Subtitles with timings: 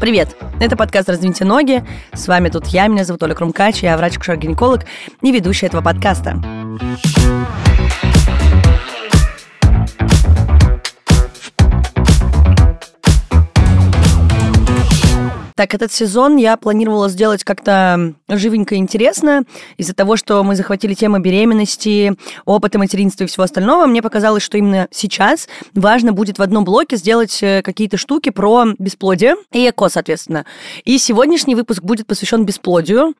[0.00, 0.36] Привет!
[0.60, 1.84] Это подкаст «Раздвиньте ноги».
[2.12, 4.84] С вами тут я, меня зовут Оля Крумкач, я врач-акушер-гинеколог
[5.20, 6.40] и ведущая этого подкаста.
[15.56, 19.44] Так, этот сезон я планировала сделать как-то живенько и интересно.
[19.78, 22.14] Из-за того, что мы захватили тему беременности,
[22.44, 26.96] опыта материнства и всего остального, мне показалось, что именно сейчас важно будет в одном блоке
[26.96, 30.44] сделать э, какие-то штуки про бесплодие и эко, соответственно.
[30.84, 33.14] И сегодняшний выпуск будет посвящен бесплодию.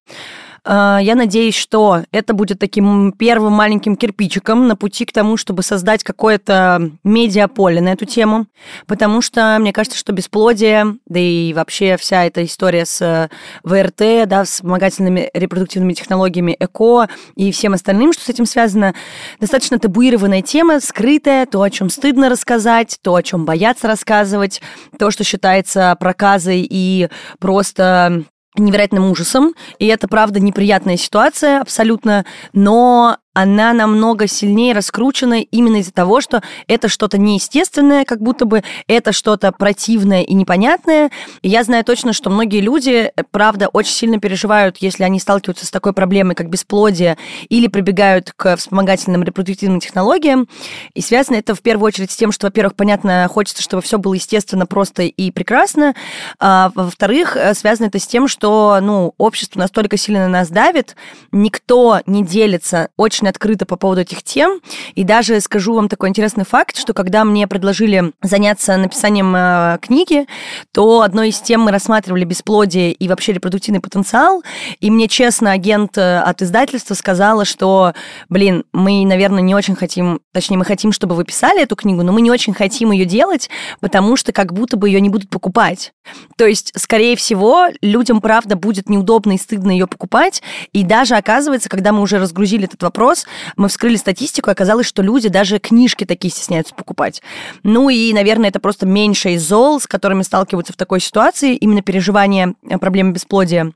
[0.68, 5.62] А, я надеюсь, что это будет таким первым маленьким кирпичиком на пути к тому, чтобы
[5.62, 8.46] создать какое-то медиаполе на эту тему,
[8.88, 13.28] потому что мне кажется, что бесплодие, да и вообще вся эта история с э,
[13.62, 18.92] ВРТ, да, с вспомогательными репродуктивными технологиями ЭКО и всем остальным, что с этим связано,
[19.38, 24.60] достаточно табуированная тема, скрытая, то, о чем стыдно рассказать, то, о чем боятся рассказывать,
[24.98, 28.24] то, что считается проказой и просто
[28.58, 35.92] невероятным ужасом, и это, правда, неприятная ситуация абсолютно, но она намного сильнее раскручена именно из-за
[35.92, 41.10] того, что это что-то неестественное, как будто бы это что-то противное и непонятное.
[41.42, 45.70] И я знаю точно, что многие люди, правда, очень сильно переживают, если они сталкиваются с
[45.70, 47.18] такой проблемой, как бесплодие,
[47.50, 50.48] или прибегают к вспомогательным репродуктивным технологиям.
[50.94, 54.14] И связано это в первую очередь с тем, что, во-первых, понятно, хочется, чтобы все было
[54.14, 55.94] естественно, просто и прекрасно.
[56.38, 60.96] А, во-вторых, э, связано это с тем, что ну, общество настолько сильно на нас давит,
[61.32, 64.60] никто не делится очень очень открыта по поводу этих тем.
[64.94, 70.26] И даже скажу вам такой интересный факт, что когда мне предложили заняться написанием э, книги,
[70.72, 74.42] то одной из тем мы рассматривали бесплодие и вообще репродуктивный потенциал.
[74.80, 77.92] И мне честно агент э, от издательства сказала, что,
[78.28, 82.12] блин, мы, наверное, не очень хотим, точнее, мы хотим, чтобы вы писали эту книгу, но
[82.12, 85.92] мы не очень хотим ее делать, потому что как будто бы ее не будут покупать.
[86.36, 90.42] То есть, скорее всего, людям, правда, будет неудобно и стыдно ее покупать.
[90.72, 93.26] И даже, оказывается, когда мы уже разгрузили этот вопрос, вопрос.
[93.56, 97.22] Мы вскрыли статистику, и оказалось, что люди даже книжки такие стесняются покупать.
[97.62, 101.82] Ну и, наверное, это просто меньше из зол, с которыми сталкиваются в такой ситуации, именно
[101.82, 103.72] переживание э, проблемы бесплодия.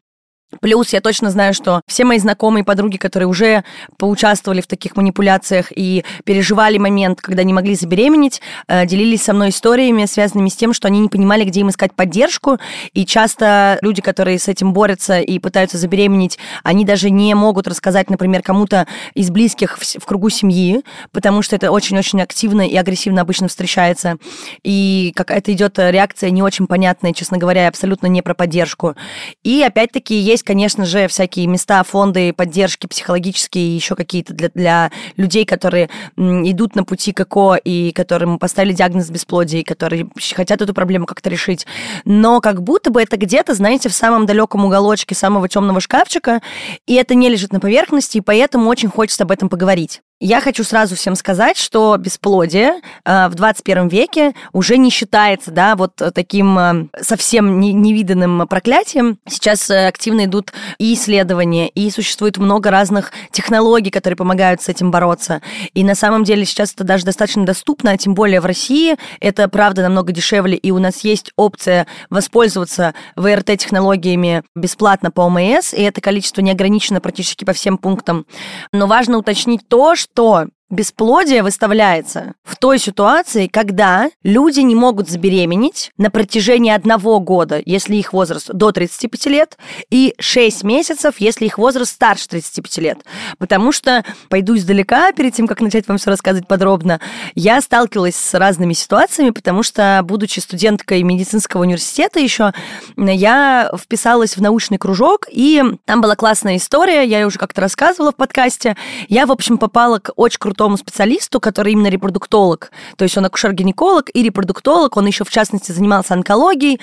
[0.61, 3.62] Плюс я точно знаю, что все мои знакомые подруги, которые уже
[3.99, 9.50] поучаствовали в таких манипуляциях и переживали момент, когда не могли забеременеть, э, делились со мной
[9.50, 12.59] историями, связанными с тем, что они не понимали, где им искать поддержку.
[12.94, 18.11] И часто люди, которые с этим борются и пытаются забеременеть, они даже не могут рассказать,
[18.11, 20.82] например, кому-то из близких в кругу семьи,
[21.12, 24.17] потому что это очень-очень активно и агрессивно обычно встречается.
[24.65, 28.97] И какая-то идет реакция не очень понятная, честно говоря, абсолютно не про поддержку.
[29.44, 34.91] И опять-таки есть есть, конечно же, всякие места, фонды поддержки психологические еще какие-то для, для
[35.17, 40.62] людей, которые идут на пути к ЭКО и которым поставили диагноз бесплодия, и которые хотят
[40.62, 41.67] эту проблему как-то решить.
[42.06, 46.41] Но как будто бы это где-то, знаете, в самом далеком уголочке самого темного шкафчика,
[46.87, 50.00] и это не лежит на поверхности, и поэтому очень хочется об этом поговорить.
[50.22, 52.75] Я хочу сразу всем сказать, что бесплодие
[53.06, 59.19] э, в 21 веке уже не считается, да, вот таким э, совсем не, невиданным проклятием.
[59.26, 64.91] Сейчас э, активно идут и исследования, и существует много разных технологий, которые помогают с этим
[64.91, 65.41] бороться.
[65.72, 69.48] И на самом деле сейчас это даже достаточно доступно, а тем более в России это,
[69.48, 76.02] правда, намного дешевле, и у нас есть опция воспользоваться ВРТ-технологиями бесплатно по ОМС, и это
[76.02, 78.26] количество не ограничено практически по всем пунктам.
[78.70, 85.10] Но важно уточнить то, что что Бесплодие выставляется в той ситуации, когда люди не могут
[85.10, 89.58] забеременеть на протяжении одного года, если их возраст до 35 лет,
[89.91, 92.98] и 6 месяцев, если их возраст старше 35 лет.
[93.38, 97.00] Потому что, пойду издалека, перед тем, как начать вам все рассказывать подробно,
[97.34, 102.52] я сталкивалась с разными ситуациями, потому что, будучи студенткой медицинского университета еще,
[102.97, 108.12] я вписалась в научный кружок, и там была классная история, я ее уже как-то рассказывала
[108.12, 108.76] в подкасте.
[109.08, 112.71] Я, в общем, попала к очень крутому крутому специалисту, который именно репродуктолог.
[112.97, 116.79] То есть он акушер-гинеколог и репродуктолог, он еще в частности занимался онкологией,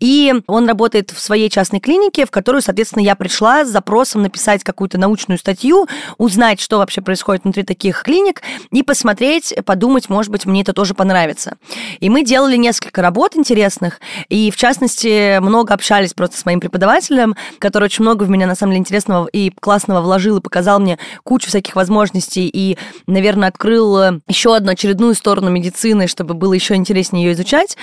[0.00, 4.62] и он работает в своей частной клинике, в которую, соответственно, я пришла с запросом написать
[4.62, 5.86] какую-то научную статью,
[6.18, 10.92] узнать, что вообще происходит внутри таких клиник, и посмотреть, подумать, может быть, мне это тоже
[10.92, 11.56] понравится.
[12.00, 17.34] И мы делали несколько работ интересных, и в частности, много общались просто с моим преподавателем,
[17.58, 20.98] который очень много в меня, на самом деле, интересного и классного вложил и показал мне
[21.22, 22.76] кучу всяких возможностей и,
[23.06, 27.76] наверное, наверное, открыл э, еще одну очередную сторону медицины, чтобы было еще интереснее ее изучать.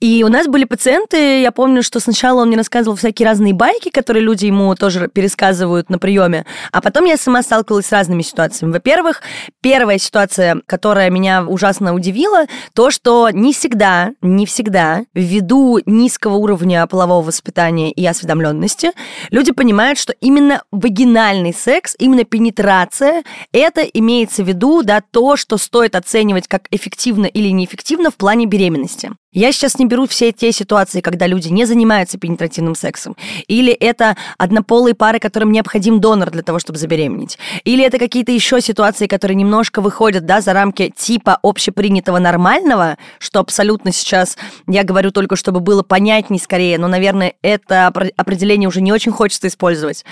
[0.00, 3.90] И у нас были пациенты, я помню, что сначала он мне рассказывал всякие разные байки,
[3.90, 8.72] которые люди ему тоже пересказывают на приеме, а потом я сама сталкивалась с разными ситуациями.
[8.72, 9.20] Во-первых,
[9.60, 16.86] первая ситуация, которая меня ужасно удивила, то, что не всегда, не всегда, ввиду низкого уровня
[16.86, 18.92] полового воспитания и осведомленности,
[19.30, 25.56] люди понимают, что именно вагинальный секс, именно пенетрация, это имеется в виду, да, то, что
[25.58, 29.12] стоит оценивать как эффективно или неэффективно в плане беременности.
[29.32, 33.16] Я сейчас не беру все те ситуации, когда люди не занимаются пенетративным сексом.
[33.46, 37.38] Или это однополые пары, которым необходим донор для того, чтобы забеременеть.
[37.62, 43.38] Или это какие-то еще ситуации, которые немножко выходят да, за рамки типа общепринятого нормального, что
[43.38, 44.36] абсолютно сейчас,
[44.66, 49.46] я говорю только, чтобы было понятней скорее, но, наверное, это определение уже не очень хочется
[49.46, 50.04] использовать.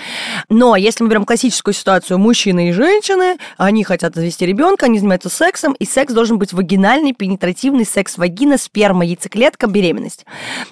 [0.47, 5.27] Но если мы берем классическую ситуацию мужчины и женщины, они хотят завести ребенка, они занимаются
[5.27, 10.25] сексом, и секс должен быть вагинальный, пенетративный секс вагина, сперма, яйцеклетка, беременность.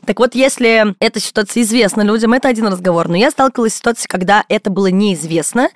[0.06, 3.08] Так вот, если эта ситуация известна людям, это один разговор.
[3.08, 5.70] Но я сталкивалась с ситуацией, когда это было неизвестно,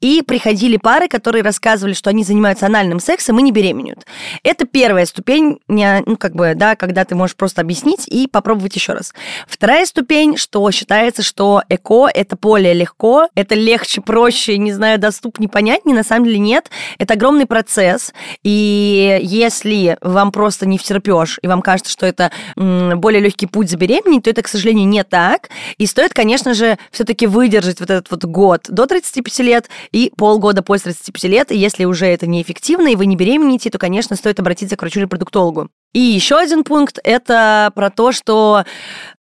[0.00, 4.06] и приходили пары, которые рассказывали, что они занимаются анальным сексом и не беременеют.
[4.42, 8.92] Это первая ступень, ну, как бы, да, когда ты можешь просто объяснить и попробовать еще
[8.92, 9.14] раз.
[9.46, 15.48] Вторая ступень, что считается, что ЭКО— это более легко, это легче, проще, не знаю, доступнее,
[15.48, 16.70] понятнее, на самом деле нет.
[16.98, 18.12] Это огромный процесс,
[18.42, 24.24] и если вам просто не втерпешь, и вам кажется, что это более легкий путь забеременеть,
[24.24, 25.48] то это, к сожалению, не так.
[25.76, 30.62] И стоит, конечно же, все-таки выдержать вот этот вот год до 35 лет и полгода
[30.62, 31.52] после 35 лет.
[31.52, 35.68] И если уже это неэффективно, и вы не беременеете, то, конечно, стоит обратиться к врачу-репродуктологу.
[35.94, 38.64] И еще один пункт– это про то, что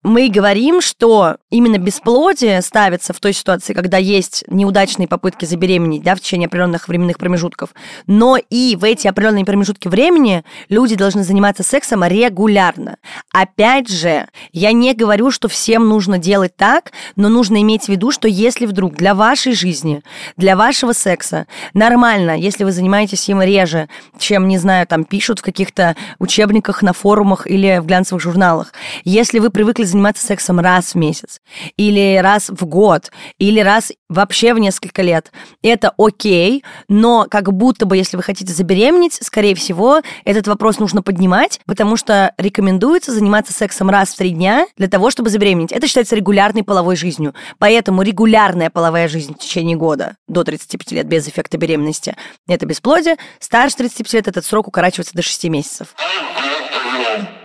[0.06, 6.14] мы говорим, что именно бесплодие ставится в той ситуации, когда есть неудачные попытки забеременеть да,
[6.14, 7.70] в течение определенных временных промежутков.
[8.06, 12.98] Но и в эти определенные промежутки времени люди должны заниматься сексом регулярно.
[13.32, 18.12] Опять же, я не говорю, что всем нужно делать так, но нужно иметь в виду,
[18.12, 20.02] что если вдруг для вашей жизни,
[20.36, 25.42] для вашего секса нормально, если вы занимаетесь им реже, чем, не знаю, там пишут в
[25.42, 28.72] каких-то учебниках, на форумах или в глянцевых журналах,
[29.04, 31.40] если вы привыкли заниматься сексом раз в месяц,
[31.76, 35.32] или раз в год, или раз вообще в несколько лет.
[35.62, 41.02] Это окей, но как будто бы, если вы хотите забеременеть, скорее всего, этот вопрос нужно
[41.02, 45.72] поднимать, потому что рекомендуется заниматься сексом раз в три дня для того, чтобы забеременеть.
[45.72, 47.34] Это считается регулярной половой жизнью.
[47.58, 52.16] Поэтому регулярная половая жизнь в течение года до 35 лет без эффекта беременности–
[52.48, 53.16] это бесплодие.
[53.40, 55.94] Старше 35 лет этот срок укорачивается до 6 месяцев.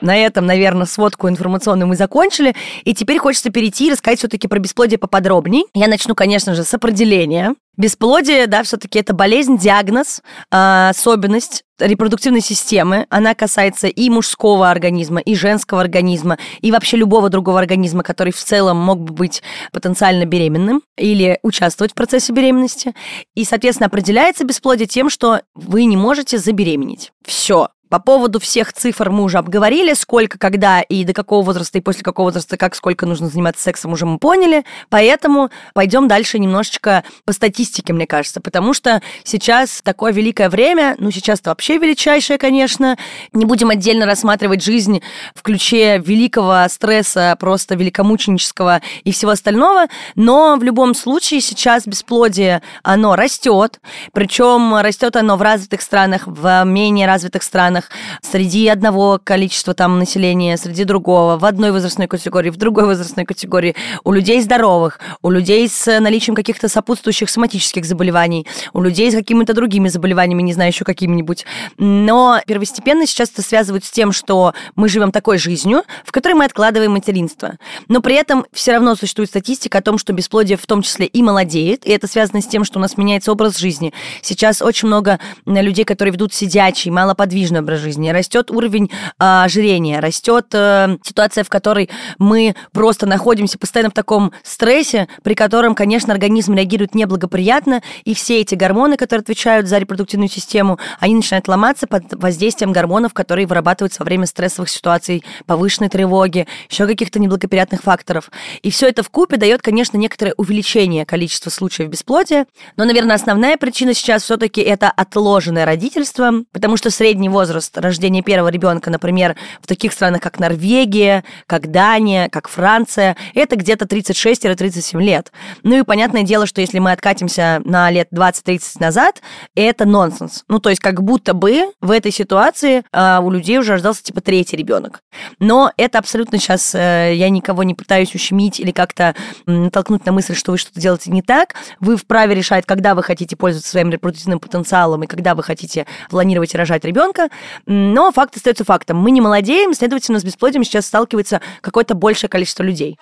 [0.02, 2.56] На этом, наверное, сводку информационную мы закончили.
[2.84, 5.66] И теперь хочется перейти и рассказать все-таки про бесплодие поподробней.
[5.74, 7.56] Я начну, конечно же, с определения.
[7.78, 10.22] Бесплодие, да, все-таки это болезнь, диагноз,
[10.52, 13.08] а, особенность репродуктивной системы.
[13.10, 18.38] Она касается и мужского организма, и женского организма, и вообще любого другого организма, который в
[18.38, 19.42] целом мог бы быть
[19.72, 22.94] потенциально беременным или участвовать в процессе беременности.
[23.36, 27.12] И, соответственно, определяется бесплодие тем, что вы не можете забеременеть.
[27.26, 27.70] Все.
[27.92, 32.04] По поводу всех цифр мы уже обговорили, сколько, когда и до какого возраста, и после
[32.04, 34.64] какого возраста, как, сколько нужно заниматься сексом, уже мы поняли.
[34.88, 41.12] Поэтому пойдем дальше немножечко по статистике, мне кажется, потому что сейчас такое великое время, ну,
[41.12, 42.98] сейчас-то вообще величайшее, конечно.
[43.34, 45.02] Не будем отдельно рассматривать жизнь
[45.36, 52.62] в ключе великого стресса, просто великомученического и всего остального, но в любом случае сейчас бесплодие,
[52.84, 53.82] оно растет,
[54.14, 57.90] причем растет оно в развитых странах, в менее развитых странах, странах,
[58.22, 63.76] среди одного количества там населения, среди другого, в одной возрастной категории, в другой возрастной категории,
[64.04, 69.54] у людей здоровых, у людей с наличием каких-то сопутствующих соматических заболеваний, у людей с какими-то
[69.54, 71.46] другими заболеваниями, не знаю, еще какими-нибудь.
[71.78, 76.46] Но первостепенно сейчас это связывают с тем, что мы живем такой жизнью, в которой мы
[76.46, 77.58] откладываем материнство.
[77.88, 81.22] Но при этом все равно существует статистика о том, что бесплодие в том числе и
[81.22, 83.94] молодеет, и это связано с тем, что у нас меняется образ жизни.
[84.22, 90.48] Сейчас очень много людей, которые ведут сидячий, малоподвижный образ жизни, растет уровень а, ожирения, растет
[90.54, 96.54] а, ситуация, в которой мы просто находимся постоянно в таком стрессе, при котором, конечно, организм
[96.54, 102.14] реагирует неблагоприятно, и все эти гормоны, которые отвечают за репродуктивную систему, они начинают ломаться под
[102.14, 108.32] воздействием гормонов, которые вырабатываются во время стрессовых ситуаций, повышенной тревоги, еще каких-то неблагоприятных факторов.
[108.64, 113.56] И все это в купе дает, конечно, некоторое увеличение количества случаев бесплодия, но, наверное, основная
[113.56, 119.36] причина сейчас все-таки это отложенное родительство, потому что средний возраст возраст рождения первого ребенка, например,
[119.62, 125.32] в таких странах, как Норвегия, как Дания, как Франция, это где-то 36-37 лет.
[125.64, 129.22] Ну и понятное дело, что если мы откатимся на лет 20-30 назад,
[129.56, 130.44] это нонсенс.
[130.48, 134.22] Ну, то есть как будто бы в этой ситуации э, у людей уже рождался типа
[134.22, 135.02] третий ребенок.
[135.40, 139.14] Но это абсолютно сейчас э, я никого не пытаюсь ущемить или как-то
[139.46, 141.54] натолкнуть на мысль, что вы что-то делаете не так.
[141.80, 146.56] Вы вправе решать, когда вы хотите пользоваться своим репродуктивным потенциалом и когда вы хотите планировать
[146.56, 147.30] рожать ребенка.
[147.66, 148.98] Но факт остается фактом.
[148.98, 152.98] Мы не молодеем, следовательно, с бесплодием сейчас сталкивается какое-то большее количество людей.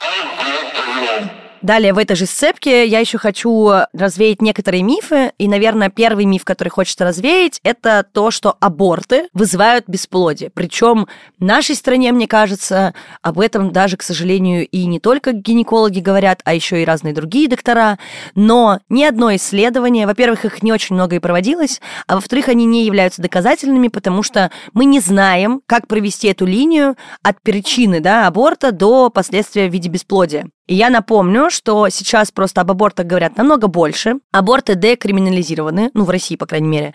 [1.61, 5.33] Далее в этой же сцепке я еще хочу развеять некоторые мифы.
[5.37, 10.51] И, наверное, первый миф, который хочется развеять, это то, что аборты вызывают бесплодие.
[10.53, 15.99] Причем в нашей стране, мне кажется, об этом даже, к сожалению, и не только гинекологи
[15.99, 17.99] говорят, а еще и разные другие доктора.
[18.35, 22.85] Но ни одно исследование, во-первых, их не очень много и проводилось, а во-вторых, они не
[22.85, 28.71] являются доказательными, потому что мы не знаем, как провести эту линию от причины да, аборта
[28.71, 30.47] до последствия в виде бесплодия.
[30.69, 34.19] И я напомню, что сейчас просто об абортах говорят намного больше.
[34.31, 36.93] Аборты декриминализированы, ну, в России, по крайней мере.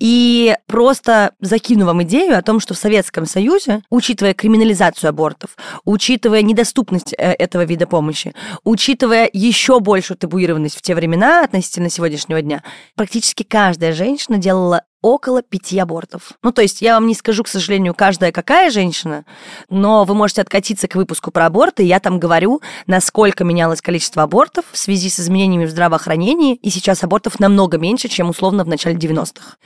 [0.00, 5.50] И просто закину вам идею о том, что в Советском Союзе, учитывая криминализацию абортов,
[5.84, 12.42] учитывая недоступность э, этого вида помощи, учитывая еще большую табуированность в те времена относительно сегодняшнего
[12.42, 12.64] дня,
[12.96, 16.32] практически каждая женщина делала около пяти абортов.
[16.42, 19.24] Ну, то есть я вам не скажу, к сожалению, каждая какая женщина,
[19.68, 24.22] но вы можете откатиться к выпуску про аборты, и я там говорю, насколько менялось количество
[24.22, 28.68] абортов в связи с изменениями в здравоохранении, и сейчас абортов намного меньше, чем условно в
[28.68, 29.56] начале 90-х.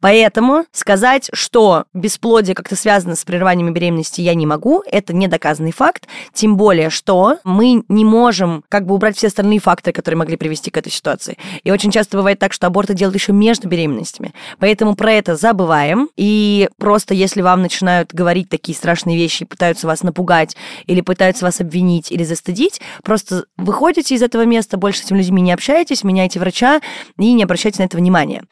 [0.00, 6.06] Поэтому сказать, что бесплодие как-то связано с прерыванием беременности, я не могу, это недоказанный факт,
[6.34, 10.70] тем более, что мы не можем как бы убрать все остальные факторы, которые могли привести
[10.70, 11.38] к этой ситуации.
[11.64, 14.34] И очень часто бывает так, что аборты делают еще между беременностями.
[14.58, 16.08] Поэтому Поэтому про это забываем.
[16.16, 21.60] И просто если вам начинают говорить такие страшные вещи, пытаются вас напугать или пытаются вас
[21.60, 26.40] обвинить или застыдить, просто выходите из этого места, больше с этими людьми не общаетесь, меняйте
[26.40, 26.80] врача
[27.16, 28.42] и не обращайте на это внимания.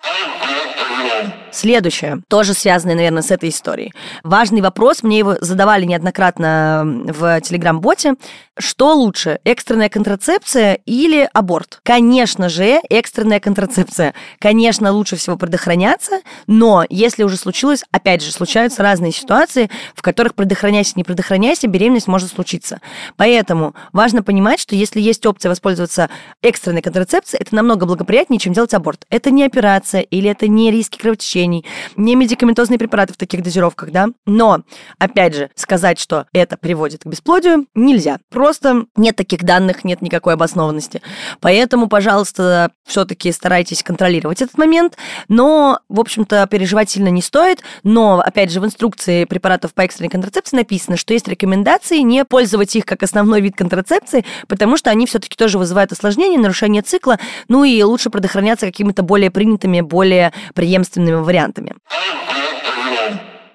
[1.52, 3.92] Следующее, тоже связанное, наверное, с этой историей.
[4.22, 8.14] Важный вопрос, мне его задавали неоднократно в Телеграм-боте.
[8.58, 11.80] Что лучше, экстренная контрацепция или аборт?
[11.82, 14.14] Конечно же, экстренная контрацепция.
[14.38, 20.34] Конечно, лучше всего предохраняться, но если уже случилось, опять же, случаются разные ситуации, в которых
[20.34, 22.80] предохраняйся, не предохраняйся, беременность может случиться.
[23.16, 26.10] Поэтому важно понимать, что если есть опция воспользоваться
[26.42, 29.06] экстренной контрацепцией, это намного благоприятнее, чем делать аборт.
[29.08, 31.64] Это не операция или это не риски кровотечения, лечений,
[31.96, 34.08] не медикаментозные препараты в таких дозировках, да.
[34.26, 34.62] Но,
[34.98, 38.18] опять же, сказать, что это приводит к бесплодию, нельзя.
[38.30, 41.02] Просто нет таких данных, нет никакой обоснованности.
[41.40, 44.96] Поэтому, пожалуйста, все-таки старайтесь контролировать этот момент.
[45.28, 47.62] Но, в общем-то, переживать сильно не стоит.
[47.82, 52.74] Но, опять же, в инструкции препаратов по экстренной контрацепции написано, что есть рекомендации не пользовать
[52.76, 57.18] их как основной вид контрацепции, потому что они все-таки тоже вызывают осложнения, нарушение цикла,
[57.48, 61.74] ну и лучше предохраняться какими-то более принятыми, более преемственными вариантами.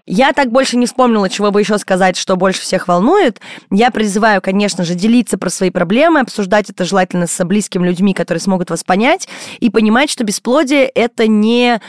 [0.08, 3.42] Я так больше не вспомнила, чего бы еще сказать, что больше всех волнует.
[3.72, 8.40] Я призываю, конечно же, делиться про свои проблемы, обсуждать это желательно с близкими людьми, которые
[8.40, 9.28] смогут вас понять,
[9.60, 11.82] и понимать, что бесплодие— это не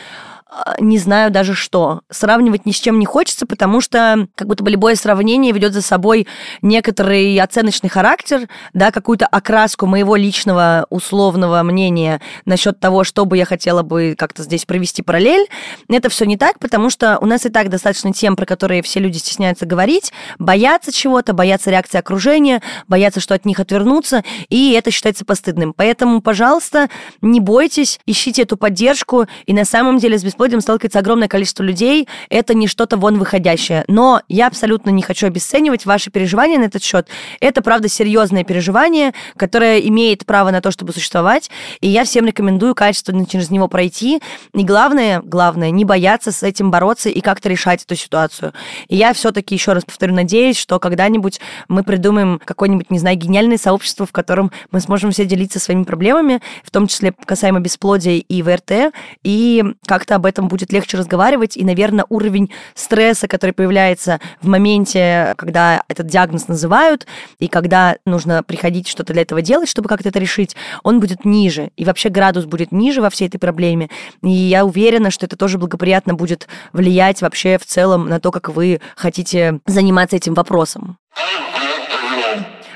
[0.81, 2.01] не знаю даже что.
[2.11, 5.83] Сравнивать ни с чем не хочется, потому что как будто бы любое сравнение ведет за
[5.83, 6.27] собой
[6.63, 13.45] некоторый оценочный характер, да, какую-то окраску моего личного условного мнения насчет того, что бы я
[13.45, 15.47] хотела бы как-то здесь провести параллель.
[15.89, 19.01] Это все не так, потому что у нас и так достаточно тем, про которые все
[19.01, 24.91] люди стесняются говорить, боятся чего-то, боятся реакции окружения, боятся, что от них отвернутся, и это
[24.91, 25.73] считается постыдным.
[25.77, 26.89] Поэтому, пожалуйста,
[27.21, 32.09] не бойтесь, ищите эту поддержку, и на самом деле с бесплодием сталкивается огромное количество людей,
[32.31, 33.85] это не что-то вон выходящее.
[33.89, 37.09] Но я абсолютно не хочу обесценивать ваши переживания на этот счет.
[37.41, 41.51] Это, правда, серьезное переживание, которое имеет право на то, чтобы существовать,
[41.81, 44.21] и я всем рекомендую качественно через него пройти.
[44.55, 48.53] И главное, главное, не бояться с этим бороться и как-то решать эту ситуацию.
[48.89, 53.59] И я все-таки, еще раз повторю, надеюсь, что когда-нибудь мы придумаем какое-нибудь, не знаю, гениальное
[53.59, 58.43] сообщество, в котором мы сможем все делиться своими проблемами, в том числе касаемо бесплодия и
[58.43, 58.93] ВРТ,
[59.25, 65.35] и как-то об этом будет легче разговаривать, и, наверное, уровень стресса, который появляется в моменте,
[65.37, 67.07] когда этот диагноз называют,
[67.39, 71.71] и когда нужно приходить что-то для этого делать, чтобы как-то это решить, он будет ниже,
[71.77, 73.89] и вообще градус будет ниже во всей этой проблеме.
[74.23, 78.49] И я уверена, что это тоже благоприятно будет влиять вообще в целом на то, как
[78.51, 80.99] вы хотите заниматься этим вопросом.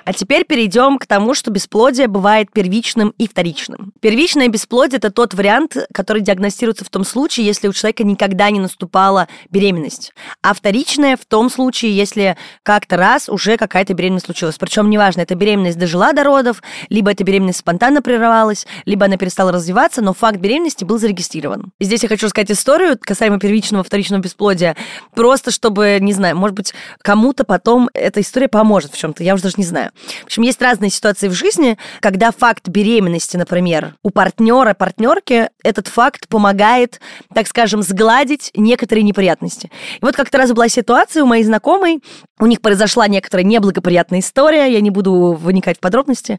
[0.04, 3.92] А теперь перейдем к тому, что бесплодие бывает первичным и вторичным.
[4.00, 8.60] Первичное бесплодие– это тот вариант, который диагностируется в том случае, если у человека никогда не
[8.60, 10.12] наступала беременность.
[10.42, 14.58] А вторичное в том случае, если как-то раз уже какая-то беременность случилась.
[14.58, 19.52] Причем неважно, это беременность дожила до родов, либо эта беременность спонтанно прерывалась, либо она перестала
[19.52, 21.72] развиваться, но факт беременности был зарегистрирован.
[21.78, 24.76] И здесь я хочу рассказать историю касаемо первичного, вторичного бесплодия,
[25.14, 29.44] просто чтобы, не знаю, может быть, кому-то потом эта история поможет в чем-то, я уже
[29.44, 29.89] даже не знаю.
[30.22, 35.88] В общем, есть разные ситуации в жизни, когда факт беременности, например, у партнера, партнерки, этот
[35.88, 37.00] факт помогает,
[37.34, 39.70] так скажем, сгладить некоторые неприятности.
[40.00, 42.00] И вот как-то раз была ситуация у моей знакомой,
[42.38, 46.38] у них произошла некоторая неблагоприятная история, я не буду вникать в подробности.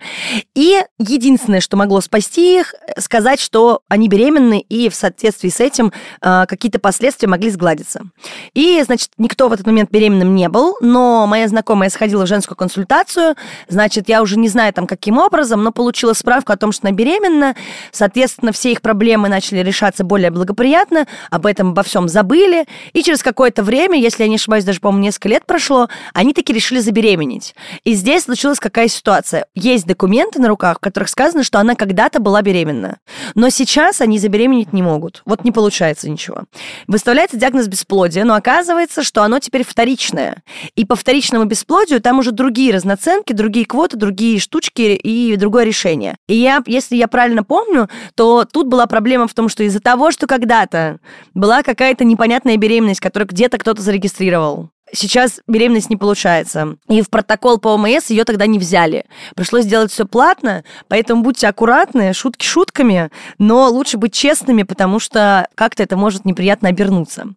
[0.55, 5.93] И единственное, что могло спасти их, сказать, что они беременны, и в соответствии с этим
[6.21, 8.01] э, какие-то последствия могли сгладиться.
[8.53, 12.57] И, значит, никто в этот момент беременным не был, но моя знакомая сходила в женскую
[12.57, 13.35] консультацию,
[13.67, 16.95] значит, я уже не знаю там каким образом, но получила справку о том, что она
[16.95, 17.55] беременна,
[17.91, 23.23] соответственно, все их проблемы начали решаться более благоприятно, об этом обо всем забыли, и через
[23.23, 27.55] какое-то время, если я не ошибаюсь, даже, по-моему, несколько лет прошло, они таки решили забеременеть.
[27.83, 29.45] И здесь случилась какая ситуация.
[29.55, 32.97] Есть документы на руках, в которых сказано, что она когда-то была беременна.
[33.35, 35.21] Но сейчас они забеременеть не могут.
[35.25, 36.43] Вот не получается ничего.
[36.87, 40.43] Выставляется диагноз бесплодия, но оказывается, что оно теперь вторичное.
[40.75, 46.15] И по вторичному бесплодию там уже другие разноценки, другие квоты, другие штучки и другое решение.
[46.27, 50.11] И я, если я правильно помню, то тут была проблема в том, что из-за того,
[50.11, 50.99] что когда-то
[51.33, 56.75] была какая-то непонятная беременность, которую где-то кто-то зарегистрировал, Сейчас беременность не получается.
[56.89, 59.05] И в протокол по ОМС ее тогда не взяли.
[59.35, 65.47] Пришлось сделать все платно, поэтому будьте аккуратны, шутки шутками, но лучше быть честными, потому что
[65.55, 67.27] как-то это может неприятно обернуться.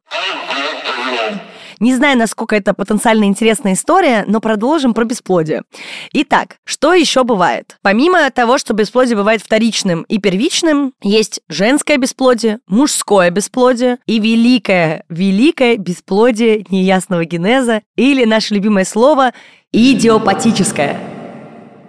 [1.80, 5.62] Не знаю, насколько это потенциально интересная история, но продолжим про бесплодие.
[6.12, 7.78] Итак, что еще бывает?
[7.82, 15.04] Помимо того, что бесплодие бывает вторичным и первичным, есть женское бесплодие, мужское бесплодие и великое,
[15.08, 19.32] великое бесплодие неясного генеза или наше любимое слово
[19.72, 21.13] идиопатическое.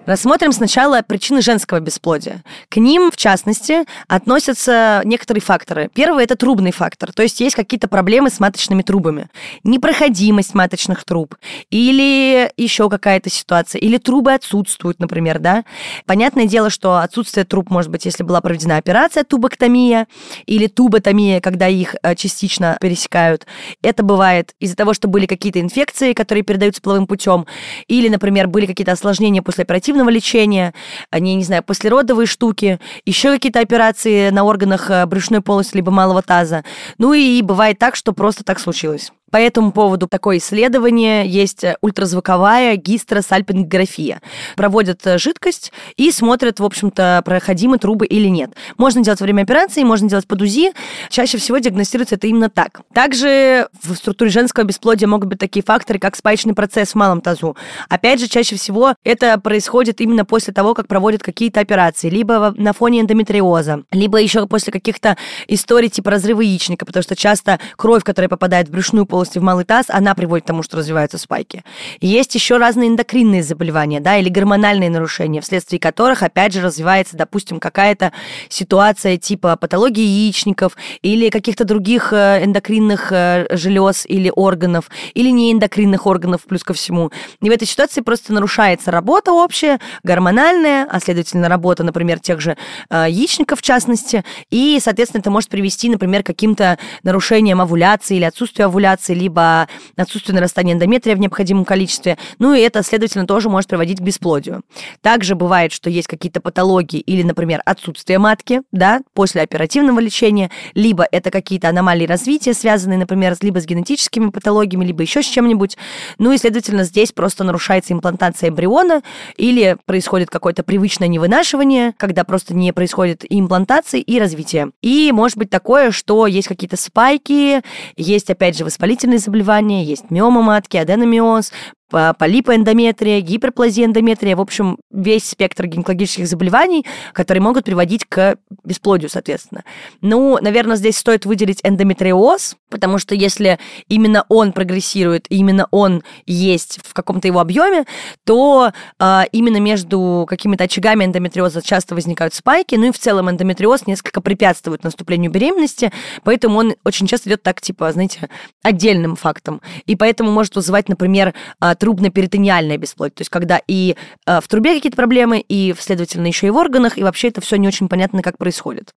[0.06, 2.44] Рассмотрим сначала причины женского бесплодия.
[2.70, 5.90] К ним, в частности, относятся некоторые факторы.
[5.94, 9.30] Первый– это трубный фактор, то есть есть какие-то проблемы с маточными трубами.
[9.64, 11.36] Непроходимость маточных труб
[11.72, 15.64] или еще какая-то ситуация, или трубы отсутствуют, например, да.
[16.06, 20.08] Понятное дело, что отсутствие труб может быть, если была проведена операция, тубоктомия,
[20.46, 23.48] или туботомия, когда их э, частично пересекают.
[23.82, 27.48] Это бывает из-за того, что были какие-то инфекции, которые передаются половым путем,
[27.88, 30.74] или, например, были какие-то осложнения после оперативного паллиативного лечения,
[31.10, 36.22] они, не знаю, послеродовые штуки, еще какие-то операции на органах э, брюшной полости либо малого
[36.22, 36.64] таза.
[36.98, 39.12] Ну и бывает так, что просто так случилось.
[39.36, 44.22] По этому поводу такое исследование есть э, ультразвуковая гистросальпингография.
[44.56, 48.52] Проводят э, жидкость и смотрят, в общем-то, проходимы трубы или нет.
[48.78, 50.72] Можно делать во время операции, можно делать под УЗИ.
[51.10, 52.80] Чаще всего диагностируется это именно так.
[52.94, 57.58] Также в структуре женского бесплодия могут быть такие факторы, как спаечный процесс в малом тазу.
[57.90, 62.72] Опять же, чаще всего это происходит именно после того, как проводят какие-то операции, либо на
[62.72, 65.18] фоне эндометриоза, либо еще после каких-то
[65.50, 69.44] историй типа разрыва яичника, потому что часто кровь, которая попадает в брюшную полость, полости в
[69.44, 71.64] малый таз, она приводит к тому, что развиваются спайки.
[72.00, 77.60] Есть еще разные эндокринные заболевания, да, или гормональные нарушения, вследствие которых, опять же, развивается, допустим,
[77.60, 78.12] какая-то
[78.50, 86.06] ситуация типа патологии яичников или каких-то других э, эндокринных э, желез или органов, или неэндокринных
[86.06, 87.12] органов, плюс ко всему.
[87.42, 92.58] И в этой ситуации просто нарушается работа общая, гормональная, а следовательно, работа, например, тех же
[92.90, 98.26] э, яичников в частности, и, соответственно, это может привести, например, к каким-то нарушениям овуляции или
[98.26, 102.18] отсутствию овуляции, либо отсутствие нарастания эндометрия в необходимом количестве.
[102.40, 104.64] Ну и это, следовательно, тоже может приводить к бесплодию.
[105.02, 111.08] Также бывает, что есть какие-то патологии или, например, отсутствие матки, да, после оперативного лечения, либо
[111.12, 115.78] это какие-то аномалии развития, связанные, например, либо с генетическими патологиями, либо еще с чем-нибудь.
[116.18, 119.02] Ну и, следовательно, здесь просто нарушается имплантация эмбриона
[119.38, 124.72] или происходит какое-то привычное невынашивание, когда просто не происходит и имплантации, и развития.
[124.82, 127.62] И может быть такое, что есть какие-то спайки,
[127.98, 131.52] есть, опять же, воспалительные воспалительные заболевания, есть миома матки, аденомиоз,
[131.90, 139.64] полипоэндометрия, гиперплазия эндометрия, в общем, весь спектр гинекологических заболеваний, которые могут приводить к бесплодию, соответственно.
[140.02, 146.80] Ну, наверное, здесь стоит выделить эндометриоз, потому что если именно он прогрессирует, именно он есть
[146.84, 147.86] в каком-то его объеме,
[148.24, 153.86] то э, именно между какими-то очагами эндометриоза часто возникают спайки, ну и в целом эндометриоз
[153.86, 155.92] несколько препятствует наступлению беременности,
[156.24, 158.30] поэтому он очень часто идет так, типа, знаете,
[158.64, 159.62] отдельным фактом.
[159.86, 161.34] И поэтому может вызывать, например,
[161.76, 166.50] трубно-перитониальное бесплодие, то есть когда и э, в трубе какие-то проблемы, и, следовательно, еще и
[166.50, 168.92] в органах, и вообще это все не очень понятно, как происходит.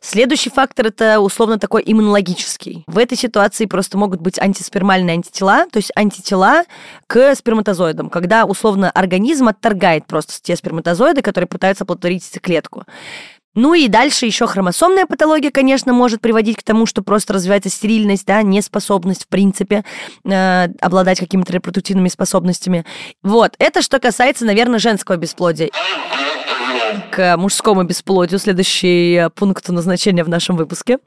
[0.00, 2.84] Следующий фактор это условно такой иммунологический.
[2.86, 6.62] В этой ситуации просто могут быть антиспермальные антитела, то есть антитела
[7.06, 12.84] к сперматозоидам, когда условно организм отторгает просто те сперматозоиды, которые пытаются оплодотворить клетку.
[13.56, 18.26] Ну и дальше еще хромосомная патология, конечно, может приводить к тому, что просто развивается стерильность,
[18.26, 19.82] да, неспособность, в принципе,
[20.24, 22.84] э, обладать какими-то репродуктивными способностями.
[23.22, 25.70] Вот, это что касается, наверное, женского бесплодия
[27.10, 30.98] к мужскому бесплодию, следующий э, пункт назначения в нашем выпуске.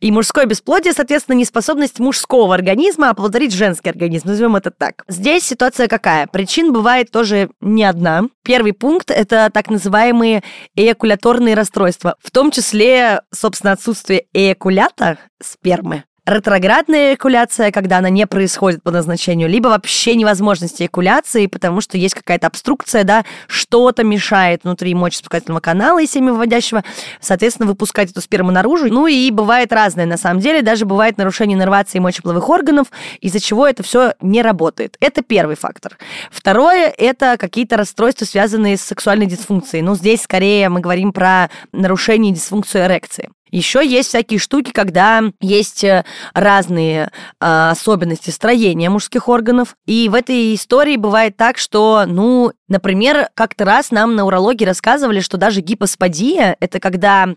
[0.00, 5.04] И мужское бесплодие, соответственно, неспособность мужского организма оплодотворить женский организм, назовем это так.
[5.08, 6.26] Здесь ситуация какая?
[6.26, 8.24] Причин бывает тоже не одна.
[8.42, 10.42] Первый пункт– это так называемые
[10.74, 18.82] эякуляторные расстройства, в том числе, собственно, отсутствие эякулята спермы ретроградная эякуляция, когда она не происходит
[18.82, 24.94] по назначению, либо вообще невозможность эякуляции, потому что есть какая-то обструкция, да, что-то мешает внутри
[24.94, 26.82] мочеиспускательного канала и семявыводящего,
[27.20, 28.92] соответственно, выпускать эту сперму наружу.
[28.92, 32.88] Ну и бывает разное, на самом деле, даже бывает нарушение иннервации мочеполовых органов,
[33.20, 34.96] из-за чего это все не работает.
[35.00, 35.96] Это первый фактор.
[36.30, 39.82] Второе– это какие-то расстройства, связанные с сексуальной дисфункцией.
[39.82, 43.30] Ну, здесь скорее мы говорим про нарушение дисфункции эрекции.
[43.50, 46.04] Еще есть всякие штуки, когда есть э,
[46.34, 49.76] разные э, особенности строения мужских органов.
[49.86, 55.20] И в этой истории бывает так, что, ну, например, как-то раз нам на урологии рассказывали,
[55.20, 57.28] что даже гипосподия– это когда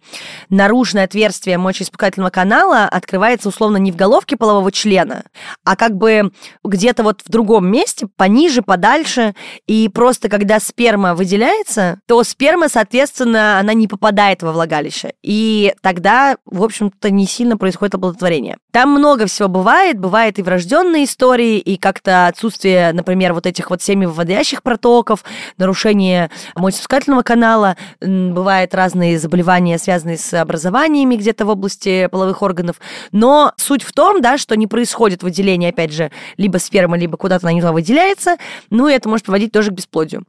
[0.49, 5.23] наружное отверстие мочеиспускательного канала открывается условно не в головке полового члена,
[5.63, 6.31] а как бы
[6.63, 9.35] где-то вот в другом месте, пониже, подальше.
[9.67, 15.13] И просто когда сперма выделяется, то сперма, соответственно, она не попадает во влагалище.
[15.23, 18.57] И тогда в общем-то, не сильно происходит оплодотворение.
[18.71, 19.99] Там много всего бывает.
[19.99, 25.18] Бывает и врожденные истории, и как-то отсутствие, например, вот этих вот семивыводящих протоков,
[25.57, 27.75] нарушение мочеиспускательного канала.
[27.99, 32.77] Бывают разные заболевания, связанные с образованиями где-то в области половых органов.
[33.11, 37.47] Но суть в том, да, что не происходит выделение, опять же, либо сперма, либо куда-то
[37.47, 38.37] она не туда выделяется.
[38.69, 40.23] Ну, и это может приводить тоже к бесплодию.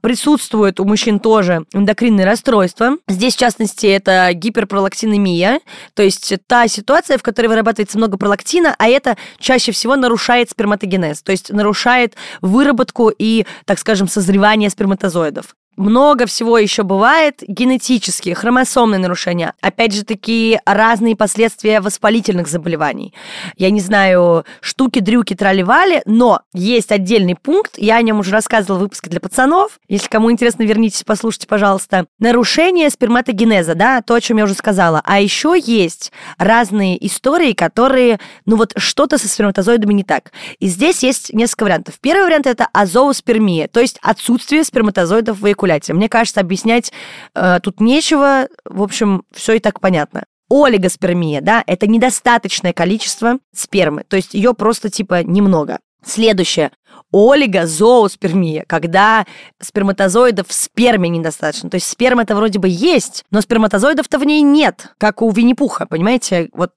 [0.00, 2.96] Присутствует у мужчин тоже эндокринные расстройства.
[3.08, 5.60] Здесь, в частности, это гиперпролактин гипогаллемия,
[5.94, 11.22] то есть та ситуация, в которой вырабатывается много пролактина, а это чаще всего нарушает сперматогенез,
[11.22, 14.35] то есть нарушает выработку и, так скажем, созревание
[14.70, 15.56] сперматозоидов.
[15.76, 17.42] Много всего еще бывает.
[17.46, 19.52] Генетические, хромосомные нарушения.
[19.60, 23.12] Опять же, такие разные последствия воспалительных заболеваний.
[23.56, 27.74] Я не знаю, штуки, дрюки, трали-вали, но есть отдельный пункт.
[27.76, 29.78] Я о нем уже рассказывала в выпуске для пацанов.
[29.86, 32.06] Если кому интересно, вернитесь, послушайте, пожалуйста.
[32.18, 35.02] Нарушение сперматогенеза, да, то, о чем я уже сказала.
[35.04, 40.32] А еще есть разные истории, которые, ну вот, что-то со сперматозоидами не так.
[40.58, 41.96] И здесь есть несколько вариантов.
[42.00, 45.92] Первый вариант– это азооспермия, то есть отсутствие сперматозоидов в эякуляции эякуляте.
[45.92, 46.92] Мне кажется, объяснять
[47.34, 48.48] э, тут нечего.
[48.64, 50.24] В общем, все и так понятно.
[50.48, 55.80] Олигоспермия, да, это недостаточное количество спермы, то есть ее просто типа немного.
[56.06, 56.70] Следующее.
[57.12, 59.26] Олигозооспермия, когда
[59.60, 61.70] сперматозоидов в сперме недостаточно.
[61.70, 65.86] То есть сперма это вроде бы есть, но сперматозоидов-то в ней нет, как у Винни-Пуха,
[65.86, 66.48] понимаете?
[66.52, 66.72] Вот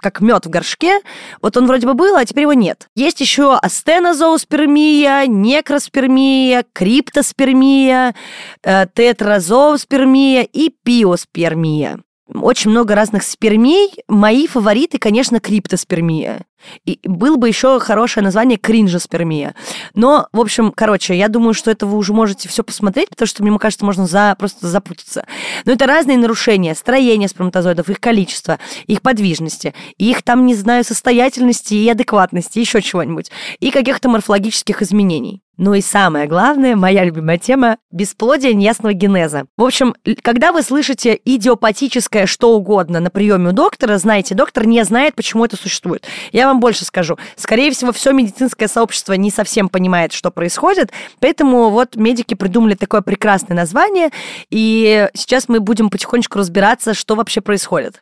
[0.00, 1.00] как мед в горшке,
[1.40, 2.88] вот он вроде бы был, а теперь его нет.
[2.94, 8.14] Есть еще астенозооспермия, некроспермия, криптоспермия,
[8.62, 11.98] э, тетразооспермия и пиоспермия
[12.34, 13.90] очень много разных спермий.
[14.08, 16.46] Мои фавориты, конечно, криптоспермия.
[16.84, 19.54] И было бы еще хорошее название кринжеспермия.
[19.94, 23.42] Но, в общем, короче, я думаю, что это вы уже можете все посмотреть, потому что,
[23.42, 25.26] мне кажется, можно за, просто запутаться.
[25.64, 31.74] Но это разные нарушения строения сперматозоидов, их количества, их подвижности, их там, не знаю, состоятельности
[31.74, 35.42] и адекватности, еще чего-нибудь, и каких-то морфологических изменений.
[35.58, 39.44] Ну и самое главное, моя любимая тема– бесплодие неясного генеза.
[39.58, 44.82] В общем, когда вы слышите идиопатическое что угодно на приеме у доктора, знаете, доктор не
[44.84, 46.06] знает, почему это существует.
[46.32, 47.18] Я вам больше скажу.
[47.36, 53.02] Скорее всего, все медицинское сообщество не совсем понимает, что происходит, поэтому вот медики придумали такое
[53.02, 54.08] прекрасное название,
[54.48, 58.00] и сейчас мы будем потихонечку разбираться, что вообще происходит.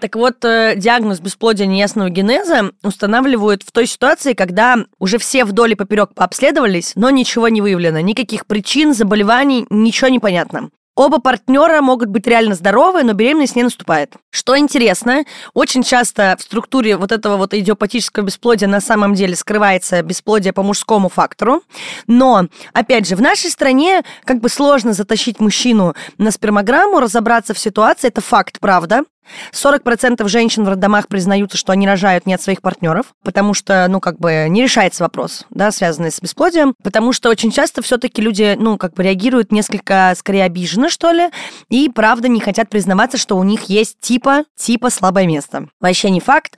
[0.00, 5.72] Так вот, э, диагноз бесплодия неясного генеза устанавливают в той ситуации, когда уже все вдоль
[5.72, 10.70] и поперек пообследовались, но ничего не выявлено, никаких причин, заболеваний, ничего не понятно.
[10.98, 14.14] Оба партнера могут быть реально здоровы, но беременность не наступает.
[14.30, 15.22] Что интересно,
[15.54, 20.64] очень часто в структуре вот этого вот идиопатического бесплодия на самом деле скрывается бесплодие по
[20.64, 21.62] мужскому фактору.
[22.08, 27.60] Но, опять же, в нашей стране как бы сложно затащить мужчину на спермограмму, разобраться в
[27.60, 29.04] ситуации, это факт, правда.
[29.52, 34.00] 40% женщин в роддомах признаются, что они рожают не от своих партнеров, потому что, ну,
[34.00, 38.56] как бы не решается вопрос, да, связанный с бесплодием, потому что очень часто все-таки люди,
[38.58, 41.30] ну, как бы реагируют несколько, скорее, обиженно, что ли,
[41.68, 45.68] и, правда, не хотят признаваться, что у них есть типа, типа слабое место.
[45.80, 46.56] Вообще не факт.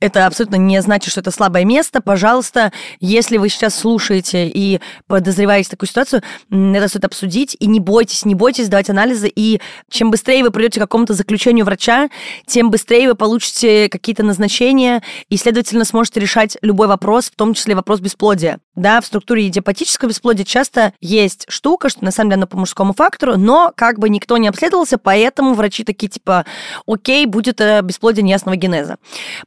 [0.00, 2.00] Это абсолютно не значит, что это слабое место.
[2.00, 7.56] Пожалуйста, если вы сейчас слушаете и подозреваете такую ситуацию, это стоит обсудить.
[7.58, 9.32] И не бойтесь, не бойтесь давать анализы.
[9.34, 12.09] И чем быстрее вы придете к какому-то заключению врача,
[12.46, 17.74] тем быстрее вы получите какие-то назначения и, следовательно, сможете решать любой вопрос, в том числе
[17.74, 18.58] вопрос бесплодия.
[18.74, 22.94] Да, в структуре идиопатического бесплодия часто есть штука, что на самом деле она по мужскому
[22.94, 26.46] фактору, но как бы никто не обследовался, поэтому врачи такие типа,
[26.86, 28.96] окей, будет э, бесплодие неясного генеза.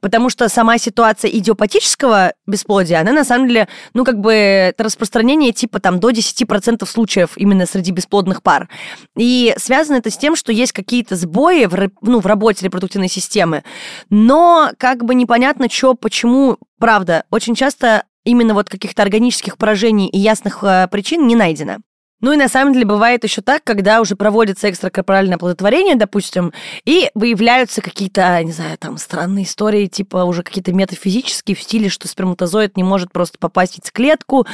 [0.02, 5.52] Потому что сама ситуация идиопатического бесплодия, она на самом деле, ну как бы это распространение
[5.52, 8.69] типа там до 10% случаев именно среди бесплодных пар.
[9.17, 13.63] И связано это с тем, что есть какие-то сбои в, ну, в работе репродуктивной системы,
[14.10, 20.18] но как бы непонятно, что, почему, правда, очень часто именно вот каких-то органических поражений и
[20.18, 21.78] ясных э, причин не найдено.
[22.23, 26.53] Ну и на самом деле бывает еще так, когда уже проводится экстракорпоральное оплодотворение, допустим,
[26.86, 32.07] и выявляются какие-то, не знаю, там странные истории, типа уже какие-то метафизические в стиле, что
[32.07, 34.47] сперматозоид не может просто попасть в яйцеклетку,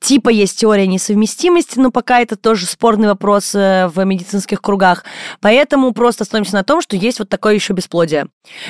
[0.00, 5.04] типа есть теория несовместимости, но пока это тоже спорный вопрос э, в медицинских кругах.
[5.40, 8.26] Поэтому просто остановимся на том, что есть вот такое еще бесплодие.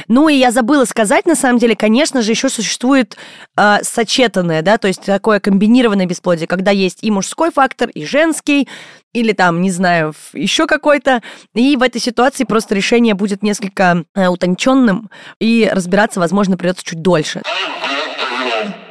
[0.06, 3.16] Ну и я забыла сказать, на самом деле, конечно же, еще существует
[3.56, 8.33] э, сочетанное, да, то есть такое комбинированное бесплодие, когда есть и мужской фактор, и женский,
[8.34, 8.68] женский,
[9.12, 11.22] или там, не знаю, еще какой-то.
[11.54, 17.00] И в этой ситуации просто решение будет несколько э, утонченным, и разбираться, возможно, придется чуть
[17.00, 17.42] дольше.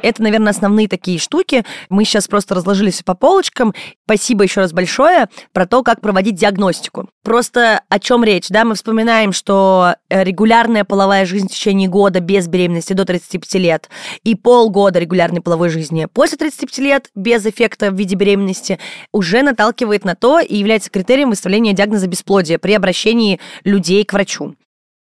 [0.02, 1.64] Это, наверное, основные такие штуки.
[1.88, 3.74] Мы сейчас просто разложили все по полочкам.
[4.04, 7.08] Спасибо еще раз большое про то, как проводить диагностику.
[7.22, 12.20] Просто о чем речь, да, мы вспоминаем, что э, регулярная половая жизнь в течение года
[12.20, 13.88] без беременности до 35 лет
[14.24, 18.78] и полгода регулярной половой жизни после 35 лет без эффекта в виде беременности
[19.10, 24.54] уже наталкивает на то и является критерием выставления диагноза бесплодия при обращении людей к врачу.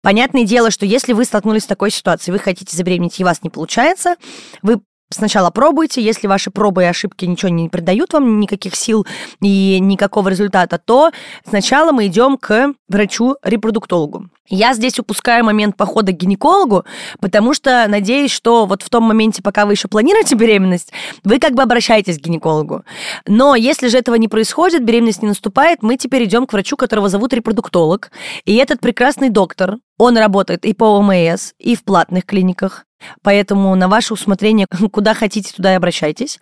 [0.03, 3.43] Понятное дело, что если вы столкнулись с такой ситуацией, вы хотите забеременеть, и у вас
[3.43, 4.17] не получается,
[4.63, 4.81] вы
[5.13, 9.05] Сначала пробуйте, если ваши пробы и ошибки ничего не придают вам, никаких сил
[9.43, 11.11] и никакого результата, то
[11.45, 14.31] сначала мы идем к врачу-репродуктологу.
[14.49, 16.85] Я здесь упускаю момент похода к гинекологу,
[17.19, 20.93] потому что надеюсь, что вот в том моменте, пока вы еще планируете беременность,
[21.25, 22.85] вы как бы обращаетесь к гинекологу.
[23.27, 27.09] Но если же этого не происходит, беременность не наступает, мы теперь идем к врачу, которого
[27.09, 28.13] зовут репродуктолог.
[28.45, 32.87] И этот прекрасный доктор, он работает и по ОМС, и в платных клиниках.
[33.23, 36.41] Поэтому на ваше усмотрение, куда хотите, туда и обращайтесь.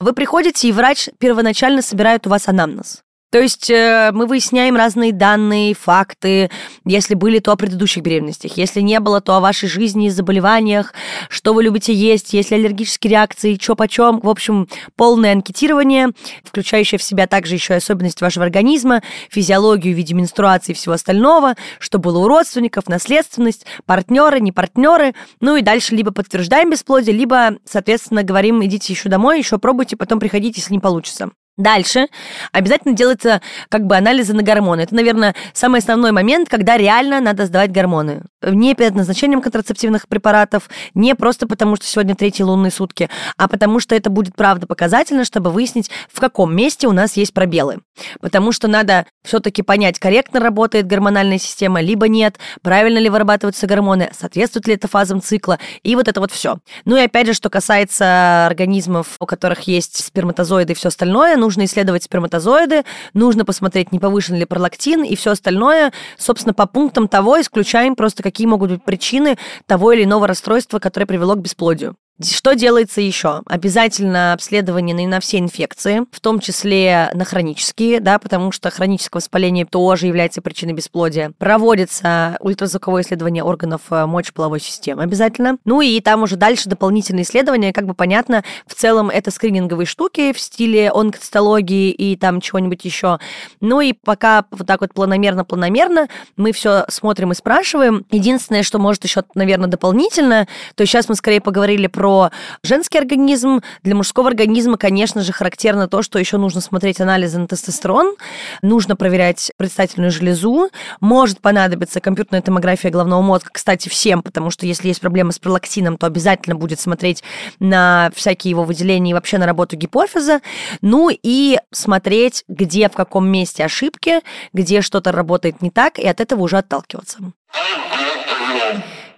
[0.00, 3.02] Вы приходите, и врач первоначально собирает у вас анамнез.
[3.30, 6.50] То есть э, мы выясняем разные данные, факты,
[6.86, 10.94] если были, то о предыдущих беременностях, если не было, то о вашей жизни заболеваниях,
[11.28, 14.20] что вы любите есть, есть ли аллергические реакции, что почем.
[14.20, 16.08] В общем, полное анкетирование,
[16.42, 20.94] включающее в себя также еще и особенности вашего организма, физиологию в виде менструации и всего
[20.94, 25.14] остального, что было у родственников, наследственность, партнеры, не партнеры.
[25.42, 30.18] Ну и дальше либо подтверждаем бесплодие, либо, соответственно, говорим, идите еще домой, еще пробуйте, потом
[30.18, 31.30] приходите, если не получится.
[31.58, 32.06] Дальше
[32.52, 34.82] обязательно делается как бы анализы на гормоны.
[34.82, 38.22] Это, наверное, самый основной момент, когда реально надо сдавать гормоны.
[38.40, 43.80] Не перед назначением контрацептивных препаратов, не просто потому, что сегодня третьи лунные сутки, а потому
[43.80, 47.80] что это будет правда показательно, чтобы выяснить, в каком месте у нас есть пробелы.
[48.20, 54.12] Потому что надо все-таки понять, корректно работает гормональная система, либо нет, правильно ли вырабатываются гормоны,
[54.16, 56.58] соответствует ли это фазам цикла, и вот это вот все.
[56.84, 61.47] Ну и опять же, что касается организмов, у которых есть сперматозоиды и все остальное, ну
[61.48, 62.84] нужно исследовать сперматозоиды,
[63.14, 65.94] нужно посмотреть, не повышен ли пролактин и все остальное.
[66.18, 71.06] Собственно, по пунктам того исключаем просто, какие могут быть причины того или иного расстройства, которое
[71.06, 71.96] привело к бесплодию.
[72.20, 73.42] Что делается еще?
[73.46, 79.64] Обязательно обследование на все инфекции, в том числе на хронические, да, потому что хроническое воспаление
[79.64, 81.32] тоже является причиной бесплодия.
[81.38, 85.58] Проводится ультразвуковое исследование органов э, мочеполовой системы обязательно.
[85.64, 90.32] Ну и там уже дальше дополнительные исследования, как бы понятно, в целом это скрининговые штуки
[90.32, 93.20] в стиле онкоцитологии и там чего-нибудь еще.
[93.60, 98.04] Ну и пока вот так вот планомерно-планомерно мы все смотрим и спрашиваем.
[98.10, 102.30] Единственное, что может еще, наверное, дополнительно, то сейчас мы скорее поговорили про про
[102.62, 103.60] женский организм.
[103.82, 108.16] Для мужского организма, конечно же, характерно то, что еще нужно смотреть анализы на тестостерон,
[108.62, 114.88] нужно проверять предстательную железу, может понадобиться компьютерная томография головного мозга, кстати, всем, потому что если
[114.88, 117.22] есть проблемы с пролактином, то обязательно будет смотреть
[117.60, 120.40] на всякие его выделения и вообще на работу гипофиза.
[120.80, 124.20] Ну и смотреть, где, в каком месте ошибки,
[124.54, 127.18] где что-то работает не так, и от этого уже отталкиваться.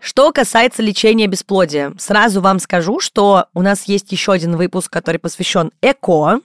[0.00, 5.18] Что касается лечения бесплодия, сразу вам скажу, что у нас есть еще один выпуск, который
[5.18, 6.40] посвящен ЭКО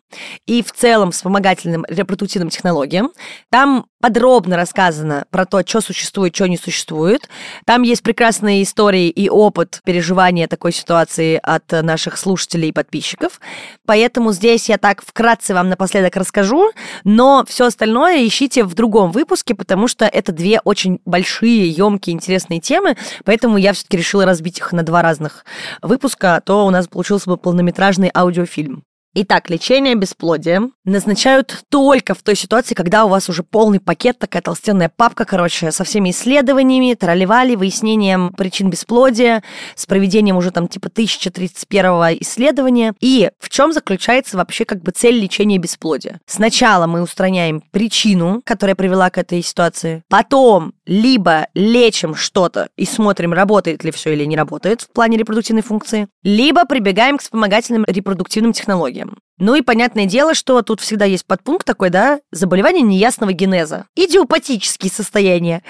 [0.45, 3.11] и в целом вспомогательным репродуктивным технологиям.
[3.49, 7.27] Там подробно рассказано про то, что существует, что не существует.
[7.65, 13.39] Там есть прекрасные истории и опыт переживания такой ситуации от наших слушателей и подписчиков.
[13.87, 16.71] Поэтому здесь я так вкратце вам напоследок расскажу,
[17.03, 22.59] но все остальное ищите в другом выпуске, потому что это две очень большие, емкие, интересные
[22.59, 25.45] темы, поэтому я все-таки решила разбить их на два разных
[25.81, 28.83] выпуска, а то у нас получился бы полнометражный аудиофильм.
[29.17, 34.41] Итак, лечение бесплодия назначают только в той ситуации, когда у вас уже полный пакет, такая
[34.41, 39.41] толстенная папка, короче, со всеми исследованиями, тролливали, выяснением причин бесплодия,
[39.75, 42.93] с проведением уже там типа 1031 исследования.
[42.99, 46.19] И в чем заключается вообще как бы цель лечения бесплодия?
[46.25, 53.31] Сначала мы устраняем причину, которая привела к этой ситуации, потом либо лечим что-то и смотрим,
[53.31, 58.51] работает ли все или не работает в плане репродуктивной функции, либо прибегаем к вспомогательным репродуктивным
[58.51, 59.04] технологиям.
[59.37, 63.85] Ну и понятное дело, что тут всегда есть подпункт такой, да, заболевание неясного генеза.
[63.95, 65.61] Идиопатические состояния.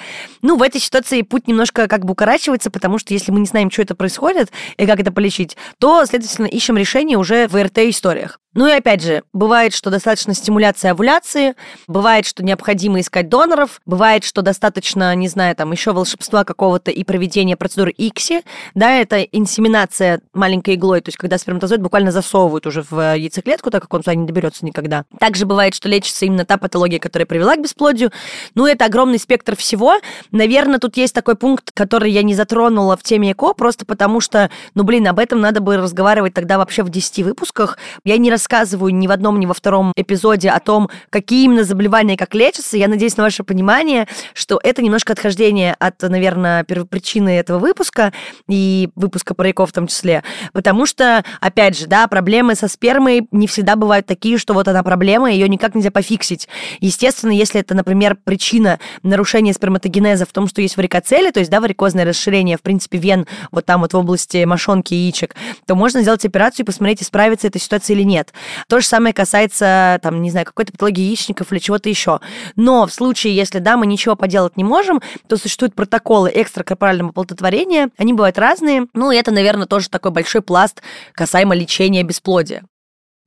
[0.43, 3.71] Ну, в этой ситуации путь немножко как бы укорачивается, потому что если мы не знаем,
[3.71, 8.39] что это происходит и как это полечить, то, следовательно, ищем решение уже в РТ-историях.
[8.55, 11.55] Ну и опять же, бывает, что достаточно стимуляции овуляции,
[11.87, 17.03] бывает, что необходимо искать доноров, бывает, что достаточно, не знаю, там еще волшебства какого-то и
[17.03, 22.81] проведения процедуры ИКСИ, да, это инсеминация маленькой иглой, то есть когда сперматозоид буквально засовывают уже
[22.89, 25.03] в яйцеклетку, так как он туда не доберется никогда.
[25.19, 28.11] Также бывает, что лечится именно та патология, которая привела к бесплодию.
[28.55, 29.95] Ну, это огромный спектр всего.
[30.31, 34.49] Наверное, тут есть такой пункт, который я не затронула в теме ЭКО, просто потому что,
[34.75, 37.77] ну, блин, об этом надо бы разговаривать тогда вообще в 10 выпусках.
[38.05, 41.63] Я не рас рассказываю ни в одном, ни во втором эпизоде о том, какие именно
[41.63, 42.77] заболевания как лечатся.
[42.77, 48.13] Я надеюсь на ваше понимание, что это немножко отхождение от, наверное, первопричины этого выпуска
[48.47, 50.23] и выпуска про в том числе.
[50.53, 54.83] Потому что, опять же, да, проблемы со спермой не всегда бывают такие, что вот она
[54.83, 56.47] проблема, ее никак нельзя пофиксить.
[56.81, 61.61] Естественно, если это, например, причина нарушения сперматогенеза в том, что есть варикоцели, то есть, да,
[61.61, 66.01] варикозное расширение, в принципе, вен вот там вот в области мошонки и яичек, то можно
[66.01, 68.33] сделать операцию и посмотреть, исправится эта ситуация или нет.
[68.67, 72.19] То же самое касается, там, не знаю, какой-то патологии яичников или чего-то еще.
[72.55, 77.89] Но в случае, если, да, мы ничего поделать не можем, то существуют протоколы экстракорпорального оплодотворения.
[77.97, 78.87] Они бывают разные.
[78.93, 80.81] Ну, и это, наверное, тоже такой большой пласт
[81.13, 82.63] касаемо лечения бесплодия.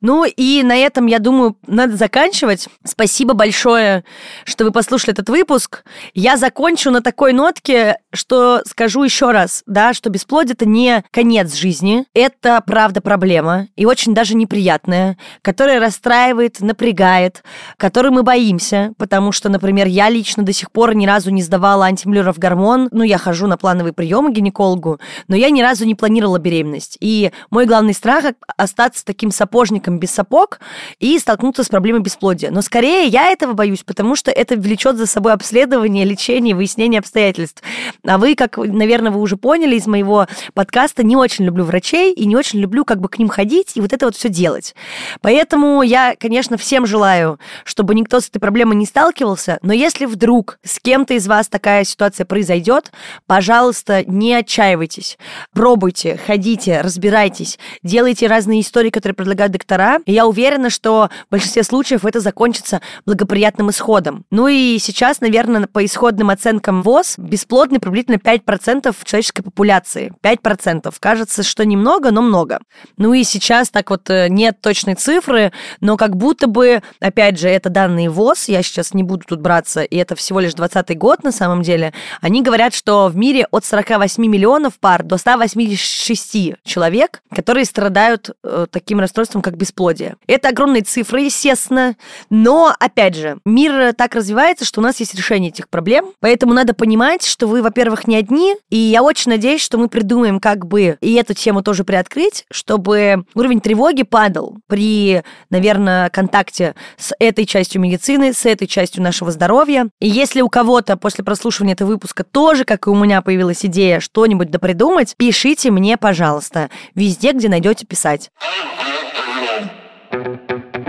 [0.00, 2.68] Ну и на этом, я думаю, надо заканчивать.
[2.84, 4.04] Спасибо большое,
[4.44, 5.82] что вы послушали этот выпуск.
[6.14, 11.54] Я закончу на такой нотке, что скажу еще раз, да, что бесплодие это не конец
[11.54, 17.42] жизни, это правда проблема и очень даже неприятная, которая расстраивает, напрягает,
[17.76, 21.86] которой мы боимся, потому что, например, я лично до сих пор ни разу не сдавала
[21.86, 25.96] антимюллеров гормон, ну я хожу на плановый прием к гинекологу, но я ни разу не
[25.96, 26.96] планировала беременность.
[27.00, 28.24] И мой главный страх
[28.56, 30.60] остаться таким сапожником человеком без сапог
[30.98, 32.50] и столкнуться с проблемой бесплодия.
[32.50, 37.62] Но скорее я этого боюсь, потому что это влечет за собой обследование, лечение, выяснение обстоятельств.
[38.06, 42.26] А вы, как, наверное, вы уже поняли из моего подкаста, не очень люблю врачей и
[42.26, 44.74] не очень люблю как бы к ним ходить и вот это вот все делать.
[45.20, 50.58] Поэтому я, конечно, всем желаю, чтобы никто с этой проблемой не сталкивался, но если вдруг
[50.62, 52.92] с кем-то из вас такая ситуация произойдет,
[53.26, 55.18] пожалуйста, не отчаивайтесь.
[55.52, 61.30] Пробуйте, ходите, разбирайтесь, делайте разные истории, которые предлагают доктора, доктора, и я уверена, что в
[61.30, 64.24] большинстве случаев это закончится благоприятным исходом.
[64.30, 70.12] Ну и сейчас, наверное, по исходным оценкам ВОЗ бесплодны приблизительно 5% человеческой популяции.
[70.22, 70.94] 5%.
[70.98, 72.60] Кажется, что немного, но много.
[72.96, 77.48] Ну и сейчас так вот э, нет точной цифры, но как будто бы, опять же,
[77.48, 81.24] это данные ВОЗ, я сейчас не буду тут браться, и это всего лишь 20 год
[81.24, 87.22] на самом деле, они говорят, что в мире от 48 миллионов пар до 186 человек,
[87.34, 90.16] которые страдают э, таким расстройством, как бесплодие бесплодия.
[90.26, 91.96] Это огромные цифры, естественно,
[92.30, 96.74] но, опять же, мир так развивается, что у нас есть решение этих проблем, поэтому надо
[96.74, 100.96] понимать, что вы, во-первых, не одни, и я очень надеюсь, что мы придумаем, как бы
[101.00, 107.80] и эту тему тоже приоткрыть, чтобы уровень тревоги падал при, наверное, контакте с этой частью
[107.80, 109.88] медицины, с этой частью нашего здоровья.
[110.00, 114.00] И если у кого-то после прослушивания этого выпуска тоже, как и у меня, появилась идея
[114.00, 118.30] что-нибудь допридумать, пишите мне, пожалуйста, везде, где найдете писать.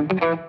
[0.10, 0.49] Thank you.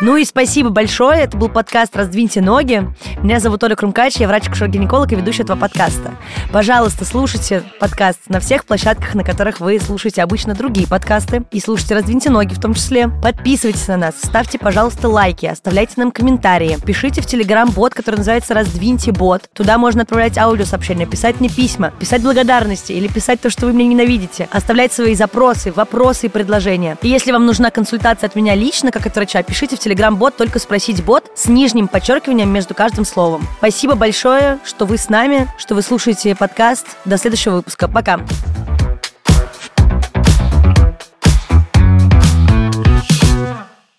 [0.00, 1.22] Ну и спасибо большое.
[1.22, 2.86] Это был подкаст «Раздвиньте ноги».
[3.20, 6.14] Меня зовут Оля Крумкач, я врач-акушер-гинеколог и ведущая этого подкаста.
[6.52, 11.42] Пожалуйста, слушайте подкаст на всех площадках, на которых вы слушаете обычно другие подкасты.
[11.50, 13.08] И слушайте «Раздвиньте ноги» в том числе.
[13.08, 16.78] Подписывайтесь на нас, ставьте, пожалуйста, лайки, оставляйте нам комментарии.
[16.86, 19.50] Пишите в Телеграм-бот, который называется «Раздвиньте бот».
[19.52, 23.88] Туда можно отправлять аудиосообщения, писать мне письма, писать благодарности или писать то, что вы меня
[23.88, 24.48] ненавидите.
[24.52, 26.96] Оставлять свои запросы, вопросы и предложения.
[27.02, 30.58] И если вам нужна консультация от меня лично, как от врача, пишите в Телеграм-бот, только
[30.58, 33.48] спросить бот с нижним подчеркиванием между каждым словом.
[33.56, 36.86] Спасибо большое, что вы с нами, что вы слушаете подкаст.
[37.06, 37.88] До следующего выпуска.
[37.88, 38.20] Пока.